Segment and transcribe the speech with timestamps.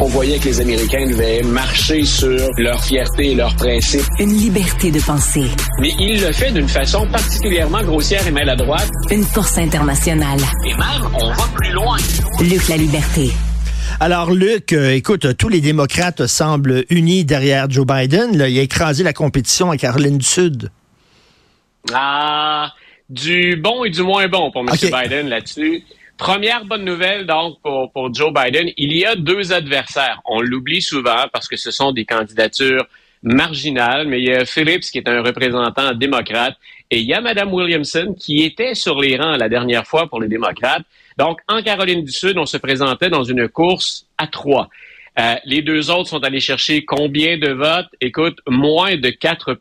[0.00, 4.02] On voyait que les Américains devaient marcher sur leur fierté et leurs principes.
[4.18, 5.44] Une liberté de penser.
[5.80, 8.88] Mais il le fait d'une façon particulièrement grossière et maladroite.
[9.12, 10.40] Une force internationale.
[10.66, 11.96] Et même, on va plus loin.
[12.40, 13.30] Luc la liberté.
[14.00, 18.30] Alors, Luc, euh, écoute, tous les démocrates semblent unis derrière Joe Biden.
[18.34, 20.70] il a écrasé la compétition à Caroline du Sud.
[21.92, 22.72] Ah,
[23.08, 24.74] du bon et du moins bon pour M.
[24.82, 25.84] Biden là-dessus.
[26.16, 30.20] Première bonne nouvelle, donc, pour, Joe Biden, il y a deux adversaires.
[30.24, 32.86] On l'oublie souvent parce que ce sont des candidatures
[33.22, 36.56] marginales, mais il y a Phillips qui est un représentant démocrate
[36.90, 40.20] et il y a Mme Williamson qui était sur les rangs la dernière fois pour
[40.20, 40.84] les démocrates.
[41.18, 44.68] Donc, en Caroline du Sud, on se présentait dans une course à trois.
[45.18, 47.88] Euh, les deux autres sont allés chercher combien de votes?
[48.00, 49.54] Écoute, moins de 4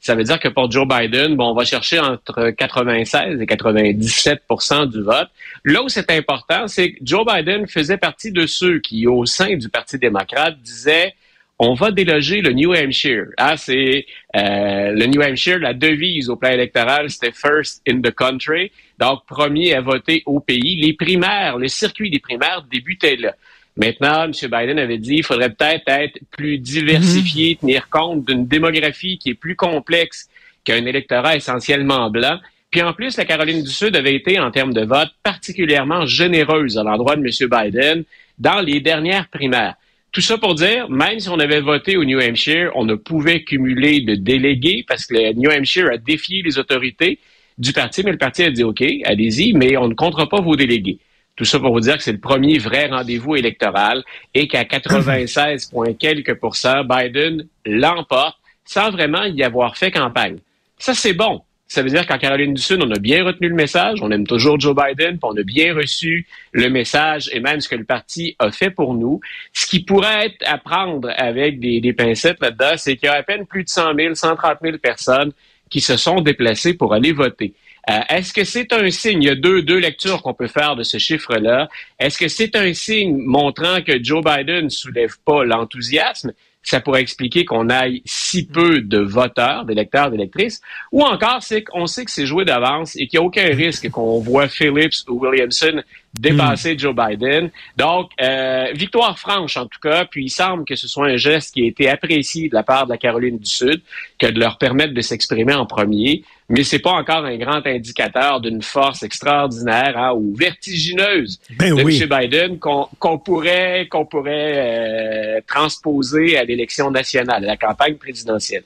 [0.00, 4.90] ça veut dire que pour Joe Biden, bon, on va chercher entre 96 et 97%
[4.90, 5.28] du vote.
[5.64, 9.56] Là où c'est important, c'est que Joe Biden faisait partie de ceux qui, au sein
[9.56, 11.14] du Parti démocrate, disaient
[11.62, 13.26] on va déloger le New Hampshire.
[13.36, 18.10] Ah, c'est euh, le New Hampshire, la devise au plan électoral, c'était first in the
[18.10, 20.80] country, donc premier à voter au pays.
[20.80, 23.34] Les primaires, le circuit des primaires débutait là.
[23.76, 24.32] Maintenant, M.
[24.32, 27.56] Biden avait dit qu'il faudrait peut-être être plus diversifié, mhm.
[27.60, 30.28] tenir compte d'une démographie qui est plus complexe
[30.64, 32.38] qu'un électorat essentiellement blanc.
[32.70, 36.78] Puis en plus, la Caroline du Sud avait été, en termes de vote, particulièrement généreuse
[36.78, 37.48] à l'endroit de M.
[37.48, 38.04] Biden
[38.38, 39.74] dans les dernières primaires.
[40.12, 43.44] Tout ça pour dire, même si on avait voté au New Hampshire, on ne pouvait
[43.44, 47.18] cumuler de délégués parce que le New Hampshire a défié les autorités
[47.58, 50.56] du parti, mais le parti a dit OK, allez-y, mais on ne comptera pas vos
[50.56, 50.98] délégués.
[51.36, 55.72] Tout ça pour vous dire que c'est le premier vrai rendez-vous électoral et qu'à 96,
[55.98, 60.38] quelques pourcents, Biden l'emporte sans vraiment y avoir fait campagne.
[60.78, 61.42] Ça, c'est bon.
[61.66, 64.26] Ça veut dire qu'en Caroline du Sud, on a bien retenu le message, on aime
[64.26, 67.84] toujours Joe Biden, puis on a bien reçu le message et même ce que le
[67.84, 69.20] parti a fait pour nous.
[69.52, 73.14] Ce qui pourrait être à prendre avec des, des pincettes là-dedans, c'est qu'il y a
[73.14, 75.30] à peine plus de 100 000, 130 000 personnes
[75.70, 77.54] qui se sont déplacées pour aller voter.
[77.88, 80.76] Euh, est-ce que c'est un signe, il y a deux, deux lectures qu'on peut faire
[80.76, 81.68] de ce chiffre-là,
[81.98, 86.32] est-ce que c'est un signe montrant que Joe Biden ne soulève pas l'enthousiasme?
[86.62, 90.60] Ça pourrait expliquer qu'on aille si peu de voteurs, d'électeurs, d'électrices,
[90.92, 93.88] ou encore c'est qu'on sait que c'est joué d'avance et qu'il n'y a aucun risque
[93.88, 97.50] qu'on voit Phillips ou Williamson dépasser Joe Biden.
[97.78, 101.54] Donc, euh, victoire franche en tout cas, puis il semble que ce soit un geste
[101.54, 103.80] qui a été apprécié de la part de la Caroline du Sud,
[104.18, 108.40] que de leur permettre de s'exprimer en premier, mais c'est pas encore un grand indicateur
[108.40, 111.88] d'une force extraordinaire hein, ou vertigineuse ben de M.
[111.88, 118.64] Biden qu'on pourrait qu'on pourrait euh, transposer à l'élection nationale, à la campagne présidentielle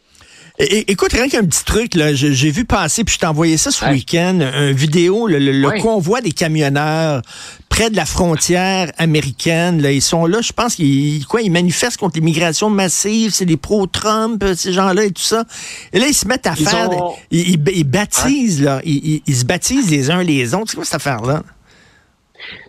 [0.59, 3.84] écoute, rien qu'un petit truc, là, j'ai vu passer, puis je t'ai envoyé ça ce
[3.87, 7.22] week-end, une vidéo, le, convoi des camionneurs
[7.69, 9.82] près de la frontière américaine.
[9.82, 13.56] Là, ils sont là, je pense qu'ils quoi, ils manifestent contre l'immigration massive, c'est des
[13.56, 15.44] pro-Trump, ces gens-là et tout ça.
[15.92, 16.88] Et là, ils se mettent à faire,
[17.32, 20.71] ils, baptisent, là, ils, se baptisent les uns les autres.
[20.71, 21.42] C'est quoi cette affaire-là?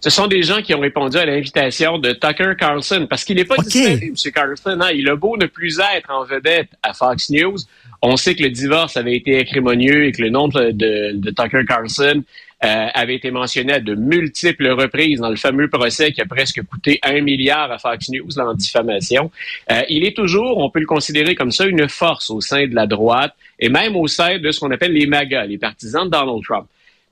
[0.02, 3.46] Ce sont des gens qui ont répondu à l'invitation de Tucker Carlson, parce qu'il n'est
[3.46, 3.94] pas okay.
[4.04, 4.14] M.
[4.34, 4.78] Carlson.
[4.80, 4.92] Hein.
[4.94, 7.58] Il a beau ne plus être en vedette à Fox News.
[8.02, 12.24] On sait que le divorce avait été acrimonieux et que le nom de, Tucker Carlson
[12.64, 16.62] euh, avait été mentionné à de multiples reprises dans le fameux procès qui a presque
[16.64, 19.32] coûté un milliard à Fox News en diffamation.
[19.72, 22.76] Euh, il est toujours, on peut le considérer comme ça, une force au sein de
[22.76, 26.12] la droite et même au sein de ce qu'on appelle les MAGA, les partisans de
[26.12, 26.68] Donald Trump.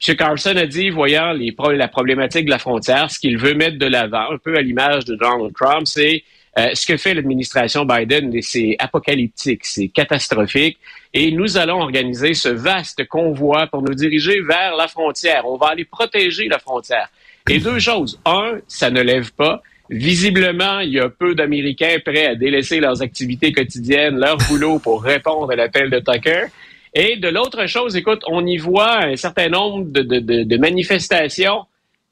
[0.05, 0.15] M.
[0.15, 4.31] Carlson a dit, voyant la problématique de la frontière, ce qu'il veut mettre de l'avant,
[4.31, 6.23] un peu à l'image de Donald Trump, c'est
[6.57, 10.77] euh, ce que fait l'administration Biden, c'est apocalyptique, c'est catastrophique.
[11.13, 15.43] Et nous allons organiser ce vaste convoi pour nous diriger vers la frontière.
[15.47, 17.09] On va aller protéger la frontière.
[17.49, 18.19] Et deux choses.
[18.25, 19.61] Un, ça ne lève pas.
[19.89, 25.03] Visiblement, il y a peu d'Américains prêts à délaisser leurs activités quotidiennes, leur boulot pour
[25.03, 26.45] répondre à l'appel de Tucker.
[26.93, 31.65] Et de l'autre chose, écoute, on y voit un certain nombre de, de, de, manifestations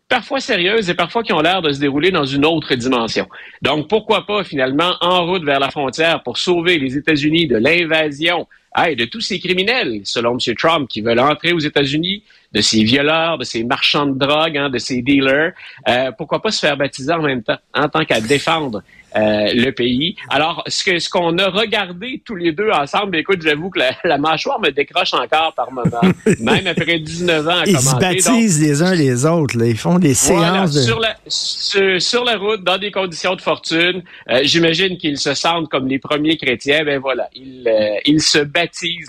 [0.09, 3.27] parfois sérieuses et parfois qui ont l'air de se dérouler dans une autre dimension.
[3.61, 8.47] Donc, pourquoi pas finalement en route vers la frontière pour sauver les États-Unis de l'invasion
[8.87, 10.55] et de tous ces criminels, selon M.
[10.55, 12.23] Trump, qui veulent entrer aux États-Unis,
[12.53, 15.53] de ces violeurs, de ces marchands de drogue, hein, de ces dealers.
[15.87, 18.81] Euh, pourquoi pas se faire baptiser en même temps, en tant qu'à défendre
[19.15, 20.15] euh, le pays.
[20.29, 24.17] Alors, ce que ce qu'on a regardé tous les deux ensemble, écoute, j'avoue que la,
[24.17, 26.01] mâchoire me décroche encore par moment,
[26.39, 29.57] même après 19 ans à Ils se baptisent les uns les autres.
[29.57, 29.67] Là.
[29.67, 30.81] Ils font des séances de...
[30.81, 35.69] Sur la, sur, la route, dans des conditions de fortune, euh, j'imagine qu'ils se sentent
[35.69, 36.83] comme les premiers chrétiens.
[36.85, 37.69] Ben voilà, ils,
[38.05, 38.60] ils se baptisent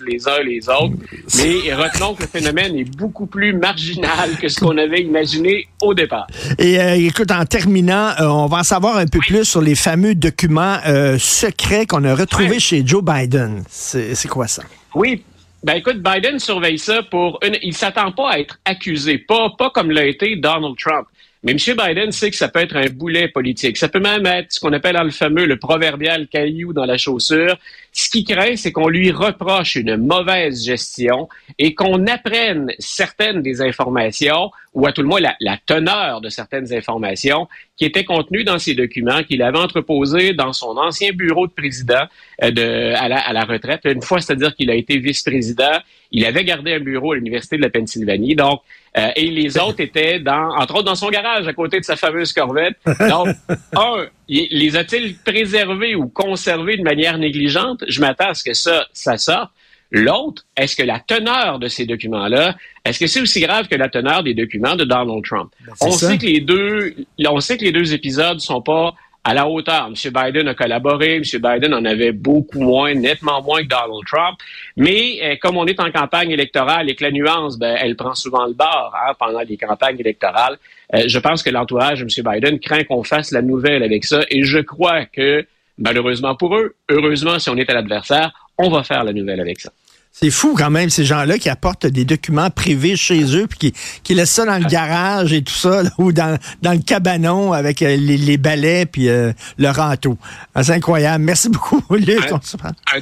[0.06, 0.94] les uns les autres.
[1.36, 5.94] Mais retenons que le phénomène est beaucoup plus marginal que ce qu'on avait imaginé au
[5.94, 6.26] départ.
[6.58, 10.78] Et écoute, en terminant, on va en savoir un peu plus sur les fameux documents
[10.86, 13.62] euh, secrets qu'on a retrouvés chez Joe Biden.
[13.68, 14.62] C'est quoi ça?
[14.94, 15.22] Oui,
[15.62, 17.56] ben écoute, Biden surveille ça pour une.
[17.62, 21.06] Il s'attend pas à être accusé, pas, pas comme l'a été Donald Trump.
[21.44, 21.58] Mais M.
[21.58, 23.76] Biden sait que ça peut être un boulet politique.
[23.76, 27.58] Ça peut même être ce qu'on appelle le fameux, le proverbial caillou dans la chaussure.
[27.90, 31.28] Ce qui craint, c'est qu'on lui reproche une mauvaise gestion
[31.58, 36.72] et qu'on apprenne certaines des informations, ou à tout le moins la, teneur de certaines
[36.72, 41.52] informations qui étaient contenues dans ces documents qu'il avait entreposés dans son ancien bureau de
[41.52, 42.04] président
[42.42, 43.80] euh, de, à, la, à la retraite.
[43.84, 45.80] Une fois, c'est-à-dire qu'il a été vice-président,
[46.12, 48.36] il avait gardé un bureau à l'Université de la Pennsylvanie.
[48.36, 48.60] Donc,
[48.98, 51.96] euh, et les autres étaient dans, entre autres, dans son garage à côté de sa
[51.96, 52.76] fameuse Corvette.
[53.08, 53.28] Donc,
[53.76, 57.84] un, les a-t-il préservés ou conservés de manière négligente?
[57.88, 59.50] Je m'attends à ce que ça, ça sorte.
[59.94, 63.90] L'autre, est-ce que la teneur de ces documents-là, est-ce que c'est aussi grave que la
[63.90, 65.52] teneur des documents de Donald Trump?
[65.66, 66.94] Ben, on sait que les deux,
[67.26, 69.86] on sait que les deux épisodes sont pas à la hauteur.
[69.86, 69.94] M.
[69.94, 71.22] Biden a collaboré, M.
[71.22, 74.38] Biden en avait beaucoup moins, nettement moins que Donald Trump.
[74.76, 78.14] Mais euh, comme on est en campagne électorale et que la nuance, ben, elle prend
[78.14, 80.58] souvent le bord hein, pendant les campagnes électorales,
[80.94, 82.32] euh, je pense que l'entourage de M.
[82.32, 84.22] Biden craint qu'on fasse la nouvelle avec ça.
[84.28, 85.46] Et je crois que,
[85.78, 89.60] malheureusement pour eux, heureusement si on est à l'adversaire, on va faire la nouvelle avec
[89.60, 89.72] ça.
[90.14, 93.72] C'est fou quand même, ces gens-là qui apportent des documents privés chez eux, puis
[94.02, 97.80] qui, laissent ça dans le garage et tout ça, ou dans, dans le cabanon avec
[97.80, 100.18] euh, les, balais puis euh, le râteau.
[100.54, 101.24] Ah, c'est incroyable.
[101.24, 102.30] Merci beaucoup, Luc.
[102.30, 103.00] Un,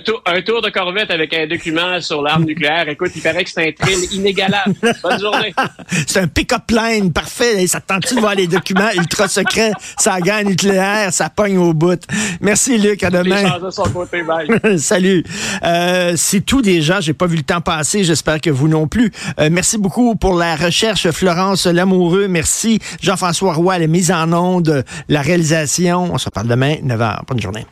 [0.00, 2.88] tour, un tour de corvette avec un document sur l'arme nucléaire.
[2.88, 4.74] Écoute, il paraît que c'est un train inégalable.
[5.02, 5.54] Bonne journée.
[6.06, 7.66] c'est un pick-up line parfait.
[7.66, 9.72] Ça tente-tu de voir les documents ultra secrets?
[9.98, 12.00] Ça gagne nucléaire, ça pogne au bout.
[12.40, 13.02] Merci, Luc.
[13.02, 13.54] À demain.
[13.54, 14.22] Les de son côté,
[14.78, 15.24] Salut.
[15.64, 17.00] Euh, c'est tout déjà.
[17.00, 18.04] J'ai pas vu le temps passer.
[18.04, 19.10] J'espère que vous non plus.
[19.38, 22.28] Euh, merci beaucoup pour la recherche, Florence Lamoureux.
[22.28, 26.10] Merci, Jean-François Roy, la mise en onde, la réalisation.
[26.12, 27.20] On se reparle demain, 9h.
[27.26, 27.66] Bonne journée.